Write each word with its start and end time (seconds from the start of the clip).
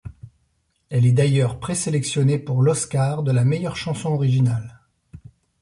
Elle 0.89 1.05
est 1.05 1.11
d’ailleurs 1.11 1.59
présélectionnée 1.59 2.39
pour 2.39 2.63
l'Oscar 2.63 3.21
de 3.21 3.31
la 3.31 3.43
meilleure 3.45 3.75
chanson 3.77 4.09
originale. 4.11 4.81